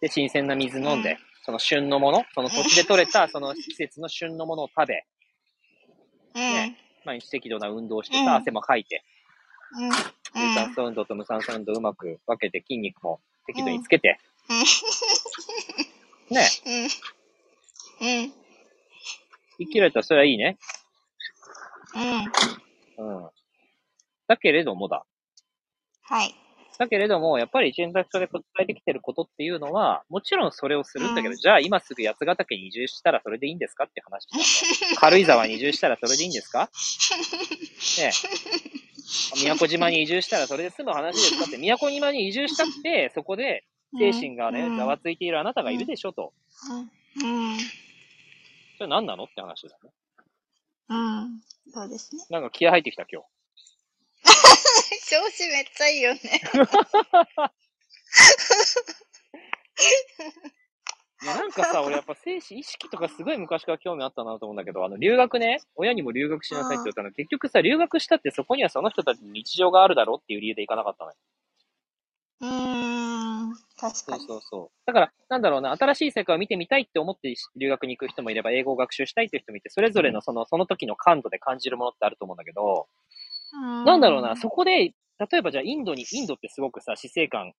[0.00, 5.04] で、新鮮な水飲んで、うんその旬のもの、その土地で採れた、その季節の旬のものを食べ、
[6.36, 6.40] うん。
[6.40, 9.02] ね毎日適度な運動をしてうんさ、汗もかいて、
[9.74, 9.88] うん。
[10.40, 14.20] 有酸素運動と無酸素運動をうまく分けて筋肉も適度につけて、
[16.30, 18.08] ね、うん。
[18.08, 18.32] うん。
[19.58, 20.58] 生きられたらそれはいいね。
[21.96, 22.32] うん。
[22.98, 23.30] うん。
[24.28, 25.04] だけれどもだ。
[26.02, 26.34] はい。
[26.78, 34.44] だけれども、やっぱり選択肢で伝えてきてることっていうのは、もちろんそれをするんだけど、うんじゃあ今すぐ八ヶ岳に移住したらそれでいいんですかって話なんだ
[34.90, 34.96] よ。
[34.98, 36.70] 軽井沢に移住したらそれでいいんですか？
[37.98, 39.42] ねえ。
[39.42, 43.64] 宮古島に移住したらそれで済む話ですかって、 宮古島に移住したって、そこで
[43.98, 46.32] 精神がね、うんざわついているあなたがいるでしょと。
[47.22, 47.58] うん。
[48.78, 49.90] それ何なのって話だね。
[50.88, 51.42] うん。
[51.70, 52.24] そうですね。
[52.30, 53.28] なんか気合入ってきた今日。
[55.10, 56.20] 調子めっちゃいいよね。
[61.22, 71.16] いや、なんかさ、俺やっぱ精神、意識とかすごい昔から興味あったなと思うんだけど、あの、留学ね、親にも留学しなさいって言ったの、結局さ、留学したってそこにはその人たちの日常があるだろうっていう理由で行かなかったのよ。
[72.40, 73.71] うーん。
[73.82, 74.24] 確そうかに。
[74.26, 74.70] そうそう。
[74.86, 82.86] だから、なんだろうな、新しい世界を見てみたいって思って留学に行く人もいれば、英語を学習したいっていう人もいて、それぞれのその、その時の感度で感じるものってあると思うんだけど、
[83.84, 87.52] なんだろうな、そこで、例えばじゃあインドに、インドってすごくさ、死生観、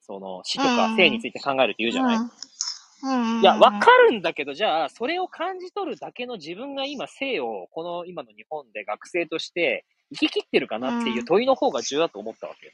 [0.00, 2.22] その死とかうん生について考えるって言うじゃない、うん。
[2.22, 3.40] うん。
[3.40, 12.72] いや、わかるんだけど、じゃあ、それを感じ取るだけの自分が今、生を、この今の日本で学生として、生き切ってるかなっていう問いの方が重要だと思ったわけよ。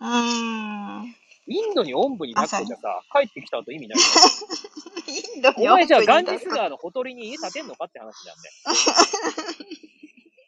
[0.00, 1.25] うーん。
[1.48, 4.04] インドにおんぶになってじゃさ、帰ってきた後意味ないよ。
[5.34, 8.50] インドにお前じゃあガンジス川のほとりに家建てんのかって話なんで。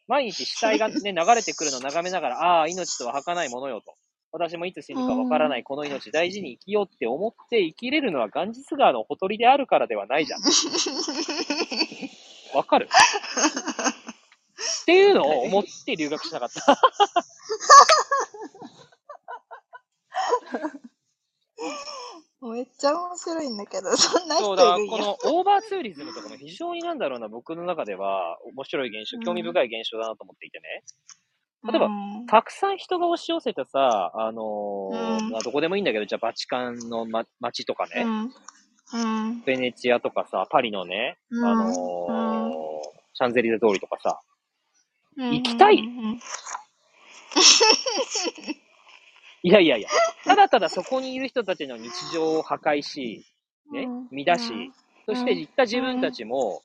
[0.09, 3.95] 毎日死体がね、流れてくるのを眺めながら、ああ、命とは儚いものよと。
[4.33, 10.41] 私もいつ死ぬかわからないこの命大事に生きようって思って生きれるのはガンジス川のほとりであるからではないじゃん。
[12.55, 12.89] わかる？
[14.83, 16.79] っていうのを思って留学しなかった。
[22.43, 25.05] めっちゃ面白いんだけど、 そんなそうだから、人いるんや。
[25.05, 30.85] このオーバーツーリズムとかも非常になんだろうな、僕の中では面白い現象、興味深い現象だなと思っていてね。
[31.65, 35.31] 例えばうんたくさん人が押し寄せたさ、あのーうん。
[35.31, 38.33] まあどこでもいいんだけど、じゃあバチカンの、ま、街とかね、うん。
[38.93, 39.41] うん。
[39.43, 41.45] ベネチアとかさ、パリのね、うん。
[41.47, 44.21] あのーシャンゼリゼ通りとかさ、
[45.17, 45.31] うん。
[45.35, 45.79] 行きたい。
[45.79, 45.85] うん。
[45.85, 46.21] うん
[49.43, 49.89] いやいやいや、
[50.25, 53.25] ただただそこにいる人たちの日常を破壊し、
[53.73, 54.73] ねうん、乱し、
[55.07, 56.63] そして行った自分たちも、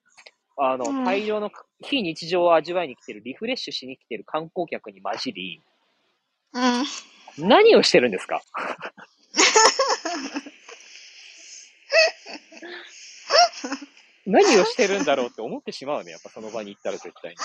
[0.57, 1.03] あの、うん。
[1.03, 5.61] 大量の非日常を味わいに来てる、リフレッシュしに来てる観光客に混じり、
[6.53, 6.83] うん。
[7.47, 8.41] 何をしてるんですか？
[14.25, 17.37] 何をしてるんだろうって思ってしまうね、やっぱその場に行ったら絶対に。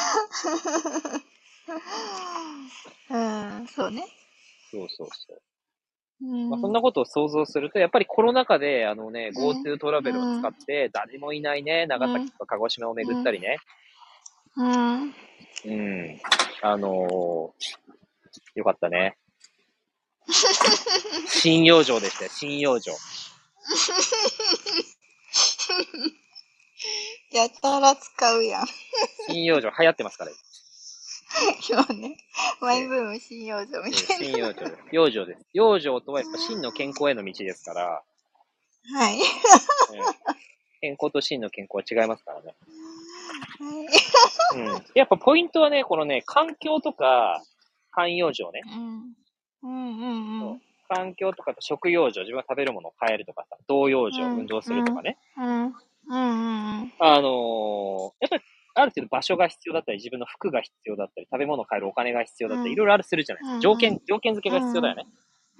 [3.10, 4.06] うん、そうね。
[4.70, 5.42] そうそうそう。
[6.20, 13.58] うんまあ、そんなことを想像すると、やっぱりコロナ禍で、あのね、うん GoTo トラベルを使って、誰もいないね、長崎とか鹿児島を巡ったりね、
[14.56, 15.02] うん。
[15.04, 16.20] うん、
[16.62, 17.88] あのー
[18.54, 19.16] よかったね。
[21.28, 22.90] 新養生でしたよ、新養生。
[27.32, 28.66] やたら使うやん。
[29.28, 30.32] 新養生流行ってますから、
[31.68, 32.16] 今ね。
[32.60, 34.82] マイブーム新養生みたい新養生です。
[34.92, 35.46] 養生です。
[35.52, 38.02] 養生とはやっぱ真の健康への道ですから、
[38.90, 38.98] な。
[38.98, 39.18] はい。
[39.18, 39.24] ええ
[40.80, 42.54] 健康と真の健康は違いますからね。
[44.54, 44.84] うん。
[44.94, 47.42] やっぱポイントはね、このね、環境とか、
[47.90, 48.62] 環養生ね。
[49.62, 49.68] うん。
[49.68, 50.62] うんうんうん。
[50.88, 55.18] 環境とかと食養生、自分が食べるものを変えるとかさ、動養生、うん運動するとかね。
[55.36, 55.44] うん。
[55.46, 55.72] うん
[56.10, 56.92] うんうん。
[56.98, 58.42] あのーやっぱり、
[58.80, 63.54] ある程度場所が必要だったり、自分の服が必要だったり、食べ物を買えるお金が必要だったり、うんいろいろあるするじゃないですか。
[63.56, 65.06] うん条件、条件付けが必要だよね。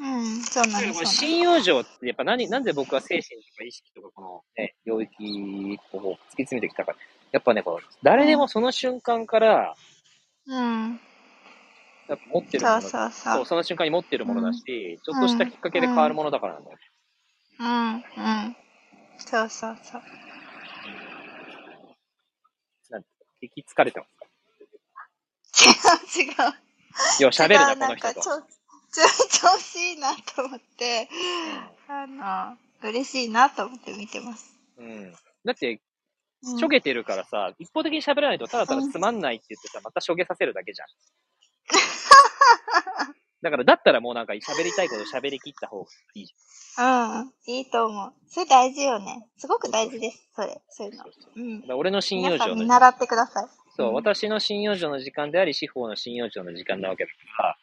[0.00, 1.04] うん、そうなんです。
[1.06, 6.94] 信用上って、やっぱ何、なんで僕は精神とか意識とかこのね、領域を突き詰めてきたか。
[7.32, 9.74] やっぱね、この、誰でもその瞬間から、
[10.46, 11.00] うん。
[12.08, 16.82] やっぱ持ってるものそうそうその瞬間に持ってるものだし、ちょっとしたきっかけで変わるものだからなんだよね。
[17.60, 17.98] うん、う
[18.48, 18.56] ん。
[19.18, 20.02] そうそうそう。
[23.40, 24.26] なんていうか引き疲れてますか？
[26.20, 26.32] 違う、違う。
[27.20, 28.28] いや、喋るな、この人とち。
[28.28, 29.04] ょ、ちょ、
[29.52, 31.08] 調子いいなと思って、
[31.88, 32.56] あの、
[32.88, 34.52] 嬉しいなと思って見てます。
[34.78, 35.12] うん。
[35.44, 40.88] だって、うんしょげてるからさ、一方的に喋らないとただただつまんないって言ってさ、またしょげさせるだけじゃん。
[43.42, 46.34] だから、だったらもうなんか喋りたいこと喋り切った方がいいじ
[46.78, 48.12] うん、いいと思う。
[48.28, 49.26] それ大事よね。
[49.36, 51.04] すごく大事です、それ、そういうの。
[51.36, 53.48] うん俺の信用上の、ん見習ってください。
[53.76, 57.58] そう、うん私の信用上の時間であり、司法の信用上の時間なわけだから、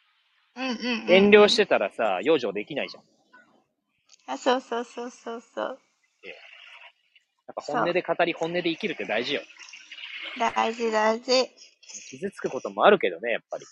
[0.56, 1.10] うんうん、うん。
[1.10, 3.04] 遠慮してたらさ、養生できないじゃん。
[4.28, 5.78] あ、そうそうそうそうそう。
[7.46, 9.42] やっぱ本音で語り、本音で生きるって大事よ。
[10.38, 11.48] 大事大事。
[12.10, 13.64] 傷つくこともあるけどね、やっぱり。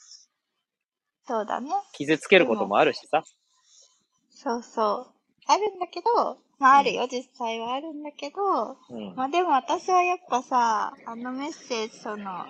[1.27, 1.71] そうだね。
[1.93, 3.25] 傷つけることもあるしさ。
[4.31, 5.15] そうそう。
[5.47, 9.15] あるんだけど、まああるよ、実際はあるんだけど、うん。
[9.17, 12.47] まあでも私はやっぱさ、あのメッセージ、その、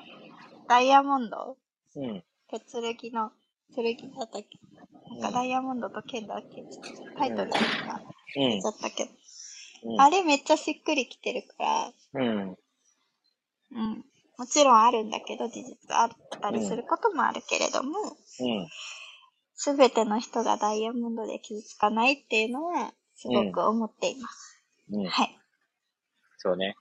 [0.68, 1.56] ダイヤモンド？
[1.96, 2.24] うん。
[2.50, 3.32] 剣の、
[3.74, 4.58] 剣だったっけ？
[5.10, 6.64] なんかダイヤモンドと剣だっけ？
[7.16, 7.58] タイトルが
[8.36, 8.68] うん出ちゃ。
[8.70, 12.56] ったけど、うんあれめっちゃしっくりきてるから、うん。
[13.72, 14.04] うん。
[14.36, 18.68] もちろんあるんだけど、事実あったりすることもあるけれども、うん。
[19.54, 24.62] すべての人がダイヤモンドで傷つかないっていうのは、すごく思っています。
[24.90, 25.06] うん。
[25.06, 25.38] はい。
[26.38, 26.76] そうね。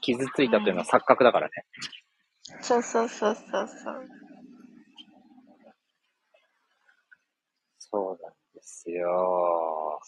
[0.00, 1.52] 傷ついたというのは錯覚だからね。
[2.62, 4.08] そうそうそうそうそう。
[7.78, 10.00] そうなんですよ。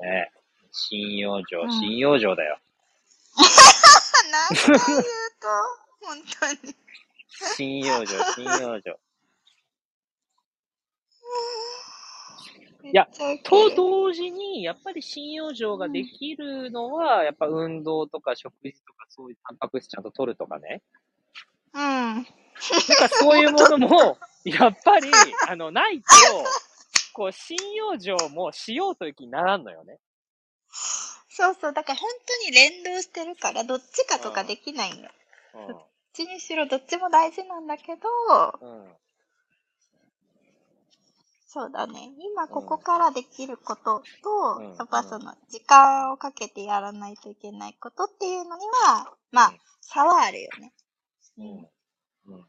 [0.00, 0.30] ね
[0.72, 2.58] 信用上う、ん信用上だよ。
[4.30, 5.02] 何回言う
[5.40, 5.48] と、
[6.00, 6.74] 本当に。
[7.56, 8.98] 信用上、信用上。
[12.84, 13.08] いや
[13.44, 20.82] とる同時に、やっぱり信用上ができるのは、やっぱ運動とか食事とかそういうタンパク質ちゃんと取るとかね。
[21.74, 21.80] うん。
[21.80, 25.10] なんかそういうものも、 やっぱり、
[25.48, 26.06] あの、ないと、
[27.12, 29.98] こう、信用上もしようという気にならんのよね。
[31.34, 31.72] そうそう。
[31.72, 35.10] だから本当に連動してるから、どっちかとかできないんよ。
[35.54, 38.08] どっちにしろどっちも大事なんだけど、
[38.60, 38.84] うん。
[38.84, 38.92] うん。
[41.46, 42.12] そうだね。
[42.18, 50.72] 今ここからできることと、うんやっぱその、時間をかけてやらないといけないことっていうのには、まあ、差はあるよね。
[51.38, 52.34] うん。
[52.34, 52.44] うん。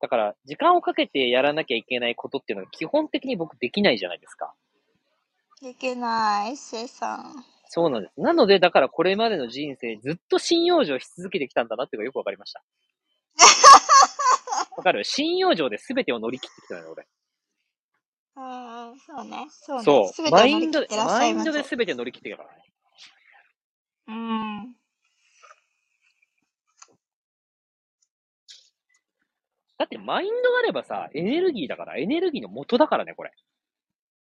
[0.00, 4.54] だから、時間をかけてやらなきゃいけないことっていうのが基本的に僕できないじゃないですか。
[5.62, 7.44] いけない、シェさん。
[7.68, 8.20] そうなんです。
[8.20, 12.62] なので、だからこれまでの人生ずっと信用上し続けてきたんだなっていうのがよくわかりました。
[14.76, 15.04] わかる？
[15.04, 17.06] 信用上で全てを乗り切ってきたのよ、俺。
[18.36, 19.46] ああ、そうね。
[19.50, 19.84] そうね。
[19.84, 20.30] そう。
[20.30, 21.44] マインドでマイン。
[21.44, 22.62] ドで全て乗り切ってるからね。
[24.06, 24.74] うん。
[29.76, 33.32] だってマインドがあればさ、エネルギーだから、エネルギーの元だからね、これ。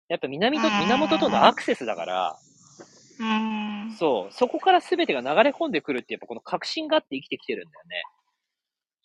[0.09, 2.39] やっぱ南と、うん源とのアクセスだから、
[3.19, 3.91] うん。
[3.97, 8.03] そう、そこから全てが流れ込んでくるって、やっぱこの確信があって生きてきてるんだよね。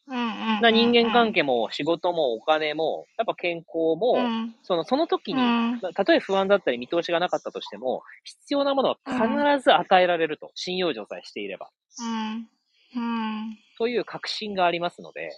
[0.07, 0.61] うんうん。
[0.63, 4.55] な人間関係も仕事もお金も、やっぱ健康も、うん。
[4.63, 5.81] その、その時に、うん。
[5.95, 11.71] たとえ不安だったり見通しがなかったとしても、必要なものは必ず与えられると、信用状さえしていれば。
[11.99, 12.49] うん。
[12.95, 13.59] うん。
[13.79, 15.31] という確信がありますので、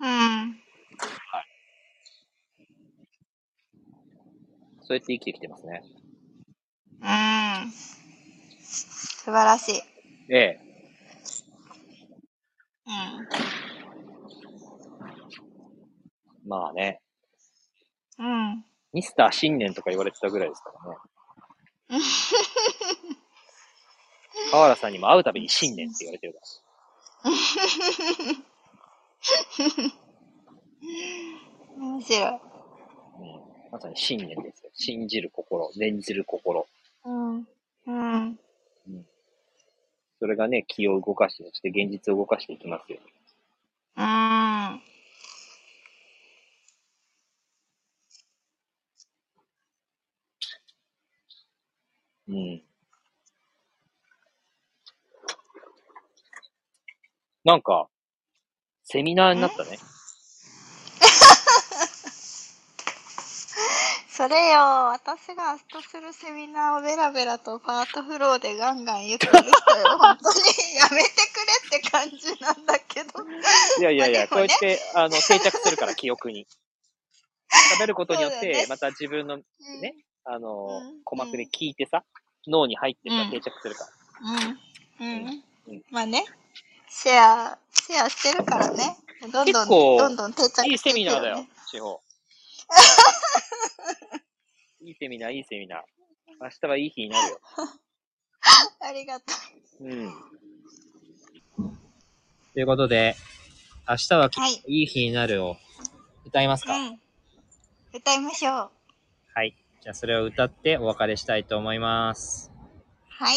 [0.00, 0.56] うん。
[4.84, 5.82] そうやって生きてきてますね。
[7.00, 7.72] うん。
[8.62, 9.82] 素晴らしい。
[10.28, 10.60] ええ。
[12.86, 12.92] うん。
[16.48, 17.00] まあね、
[18.18, 18.64] うん。
[18.92, 20.96] ミスター新年とか言われてたぐらいですからね。
[24.50, 26.46] 河原さんにも会うたびに新年って言われてるから。
[31.78, 32.20] 面白い。
[32.28, 32.38] うん、
[33.72, 34.70] まさに信念ですよ。
[34.74, 36.68] 信じる心、念じる心。
[37.06, 37.48] うん。
[37.86, 38.38] うん。
[40.20, 42.98] それがね、気を動かして、そして現実を動かしていきますよ。
[43.96, 44.82] うん。
[52.28, 52.62] うん。
[57.44, 57.88] なんか、
[58.84, 59.78] セミナーになったね。
[64.22, 64.60] それよ、
[64.92, 69.50] 私が明日するセミナーをベラベラとパートフローでガンガン言ってる人よ。
[69.98, 70.38] 本当に
[70.78, 73.10] やめてくれって感じなんだけど。
[73.80, 76.46] いやいやいや、ねうやって、あの、定着するから、記憶に。
[77.76, 82.04] 喋ることによって、ねまた自分の、うんねあのうん、鼓膜で聞いてさ、
[82.46, 83.90] 脳に入ってさう、ん定着するから。
[85.00, 85.04] うん。
[85.04, 85.82] うんうん。
[85.90, 86.24] まあね、
[86.88, 88.96] シェア、シェアしてるからね。
[89.32, 92.00] どんどん、どんどん定着していいセミナーだよ地方。
[94.84, 95.80] いいセミナー、いいセミナー。
[96.40, 97.40] 明日はいい日になるよ。
[98.80, 99.26] ありがと
[99.80, 100.12] うん。
[102.52, 103.16] ということで、
[103.88, 104.30] 明日はう。
[104.34, 104.62] はい。
[104.66, 105.56] いい日になるを
[106.24, 107.00] 歌いますか、うん。
[107.92, 108.70] 歌いましょう。
[109.34, 109.56] はい。
[109.80, 112.50] じゃあそれを歌ってお別れしたいと思います。
[113.08, 113.36] はい。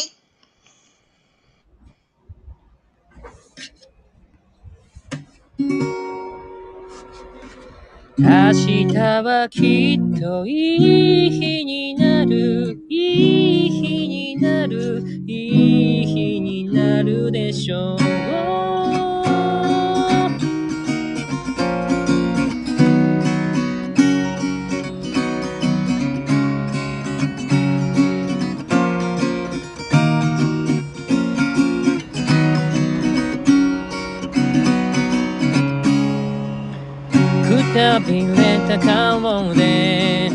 [8.18, 17.94] 明日はきっといい日になる、いい日になる、いい日になるでしょ
[18.62, 18.65] う。
[37.76, 40.30] たびれた顔で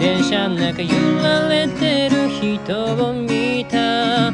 [0.00, 0.88] 電車の中揺
[1.22, 4.32] られてる人を見た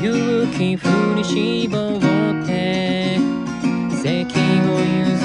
[0.00, 3.18] 勇気振り絞って
[4.00, 5.18] 席を譲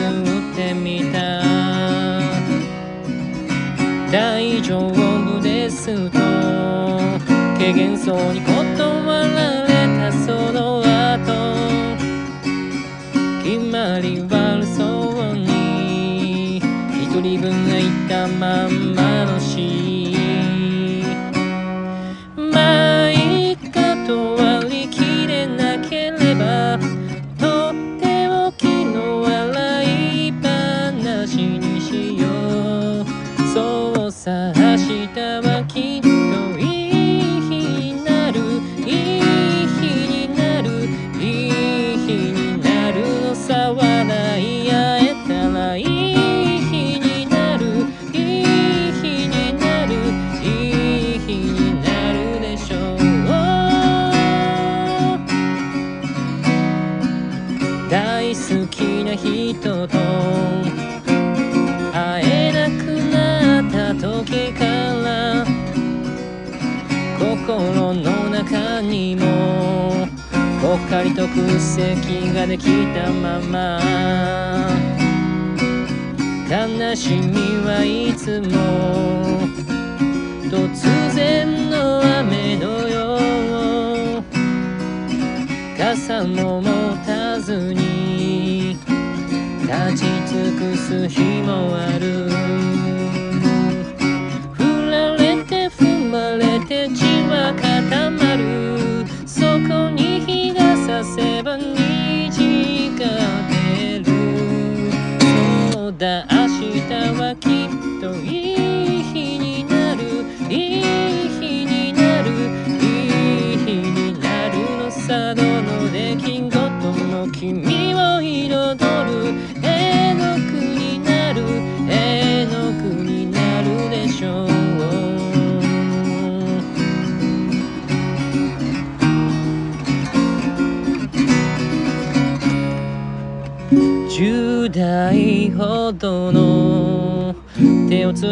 [0.54, 1.44] ってみた
[4.12, 6.18] 大丈夫ですと
[7.60, 8.42] 軽減そうに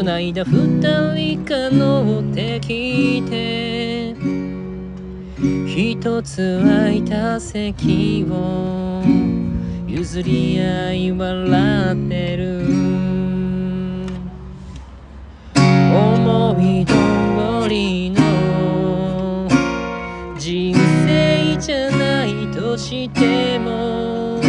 [0.02, 0.82] 手をつないだ二
[1.14, 4.16] 人が乗ってきて。
[5.68, 9.04] 一つ空いた席を
[9.88, 12.66] 譲り合い笑ってる。
[15.93, 16.93] 思い通
[17.70, 19.47] りの
[20.38, 20.76] 人
[21.06, 24.41] 生じゃないとしても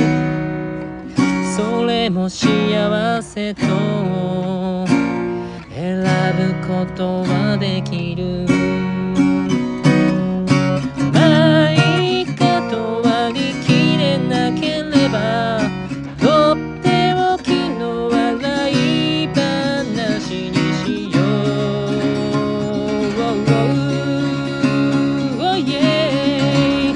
[1.57, 4.61] それも幸せと
[6.62, 8.46] ことはできる。
[11.12, 15.60] まあいいかと割り切れなければ
[16.20, 20.54] とっておきの笑い話に
[20.84, 21.22] しよう。
[25.40, 26.94] Oh, yeah.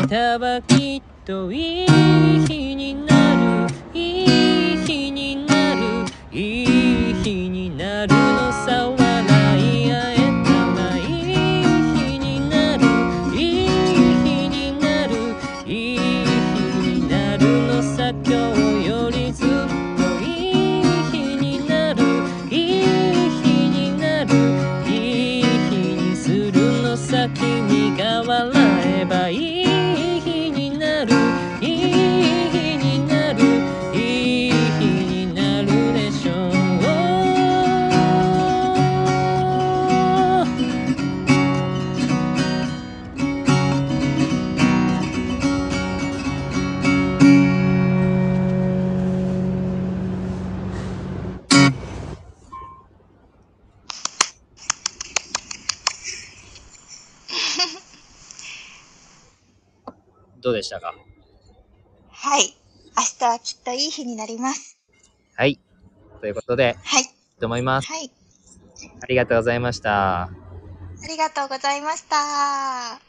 [0.00, 1.86] 明日はきっといい
[2.46, 3.17] 日になる。
[6.30, 6.77] る
[63.78, 64.78] いい日になります。
[65.36, 65.60] はい。
[66.20, 67.04] ということで、はい。
[67.40, 67.88] と思います。
[67.88, 68.10] はい。
[69.00, 70.22] ありがとうございました。
[70.22, 70.30] あ
[71.08, 73.07] りがとうございました。